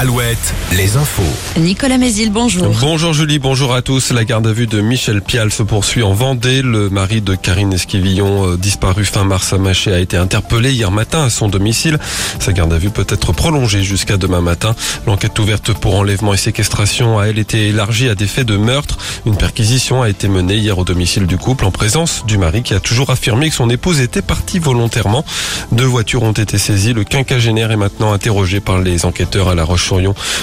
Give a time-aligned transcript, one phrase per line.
[0.00, 1.22] Alouette, les infos.
[1.58, 2.74] Nicolas Mézil, bonjour.
[2.80, 4.12] Bonjour Julie, bonjour à tous.
[4.12, 6.62] La garde à vue de Michel Pial se poursuit en Vendée.
[6.62, 10.90] Le mari de Karine Esquivillon, euh, disparu fin mars à Maché, a été interpellé hier
[10.90, 11.98] matin à son domicile.
[12.38, 14.74] Sa garde à vue peut être prolongée jusqu'à demain matin.
[15.06, 18.96] L'enquête ouverte pour enlèvement et séquestration a elle été élargie à des faits de meurtre.
[19.26, 22.72] Une perquisition a été menée hier au domicile du couple en présence du mari qui
[22.72, 25.26] a toujours affirmé que son épouse était partie volontairement.
[25.72, 26.94] Deux voitures ont été saisies.
[26.94, 29.64] Le quinquagénaire est maintenant interrogé par les enquêteurs à La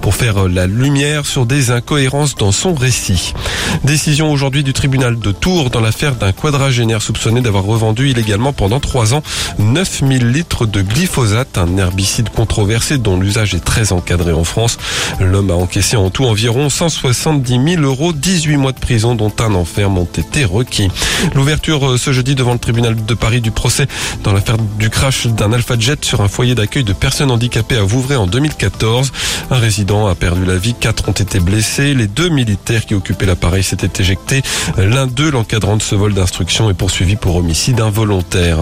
[0.00, 3.34] Pour faire la lumière sur des incohérences dans son récit.
[3.82, 8.78] Décision aujourd'hui du tribunal de Tours dans l'affaire d'un quadragénaire soupçonné d'avoir revendu illégalement pendant
[8.78, 9.22] trois ans
[9.58, 14.78] 9000 litres de glyphosate, un herbicide controversé dont l'usage est très encadré en France.
[15.18, 19.54] L'homme a encaissé en tout environ 170 000 euros, 18 mois de prison dont un
[19.54, 20.88] enferme ont été requis.
[21.34, 23.88] L'ouverture euh, ce jeudi devant le tribunal de Paris du procès
[24.22, 27.82] dans l'affaire du crash d'un Alpha Jet sur un foyer d'accueil de personnes handicapées à
[27.82, 29.12] Vouvray en 2014.
[29.50, 31.94] Un résident a perdu la vie, quatre ont été blessés.
[31.94, 34.42] Les deux militaires qui occupaient l'appareil s'étaient éjectés.
[34.76, 38.58] L'un d'eux, l'encadrant de ce vol d'instruction, est poursuivi pour homicide involontaire.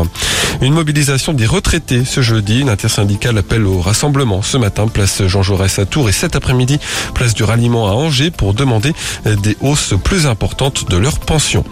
[0.61, 2.61] Une mobilisation des retraités ce jeudi.
[2.61, 6.79] Une intersyndicale appelle au rassemblement ce matin, place Jean Jaurès à Tours et cet après-midi,
[7.15, 8.93] place du ralliement à Angers pour demander
[9.25, 11.65] des hausses plus importantes de leurs pensions.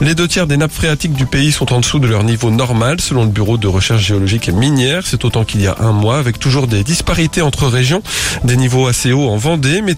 [0.00, 3.00] Les deux tiers des nappes phréatiques du pays sont en dessous de leur niveau normal
[3.00, 5.02] selon le Bureau de recherche géologique et minière.
[5.04, 8.02] C'est autant qu'il y a un mois avec toujours des disparités entre régions.
[8.42, 9.94] Des niveaux assez hauts en Vendée, mais,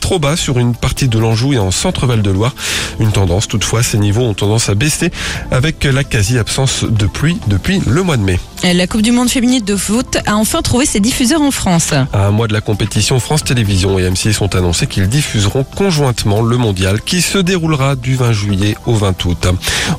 [0.00, 2.54] trop bas sur une partie de l'Anjou et en centre-val de Loire.
[2.98, 5.10] Une tendance, toutefois, ces niveaux ont tendance à baisser
[5.50, 8.38] avec la quasi-absence de pluie depuis le mois de mai.
[8.64, 11.92] La Coupe du Monde féminine de foot a enfin trouvé ses diffuseurs en France.
[11.92, 16.42] À un mois de la compétition, France Télévisions et M6 ont annoncé qu'ils diffuseront conjointement
[16.42, 19.46] le mondial qui se déroulera du 20 juillet au 20 août.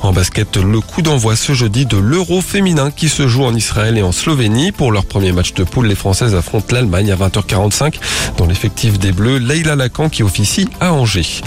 [0.02, 3.96] En basket, le coup d'envoi ce jeudi de l'Euro féminin qui se joue en Israël
[3.96, 4.72] et en Slovénie.
[4.72, 7.94] Pour leur premier match de poule, les Françaises affrontent l'Allemagne à 20h45
[8.36, 11.40] dans l'effectif des Bleus, Leila Lacan qui officie à Angers.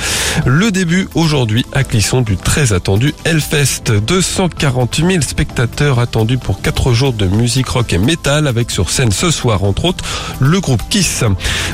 [0.46, 3.92] Le début aujourd'hui à Clisson du très attendu Hellfest.
[4.06, 9.12] 240 000 spectateurs attendus pour 4 jours de musique rock et métal avec sur scène
[9.12, 10.06] ce soir entre autres
[10.40, 11.24] le groupe Kiss.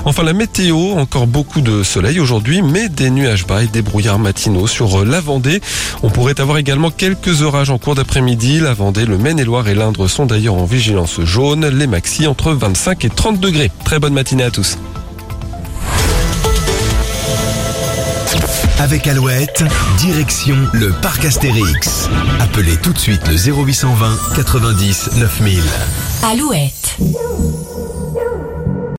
[0.06, 4.17] Enfin la météo, encore beaucoup de soleil aujourd'hui mais des nuages bas et des brouillards
[4.19, 5.62] matinaux sur la Vendée.
[6.01, 8.59] On pourrait avoir également quelques orages en cours d'après-midi.
[8.59, 11.67] La Vendée, le Maine-et-Loire et l'Indre sont d'ailleurs en vigilance jaune.
[11.67, 13.72] Les maxi entre 25 et 30 degrés.
[13.84, 14.78] Très bonne matinée à tous.
[18.79, 19.63] Avec Alouette,
[19.97, 22.07] direction le parc Astérix.
[22.40, 25.62] Appelez tout de suite le 0820 90 9000.
[26.23, 26.97] Alouette.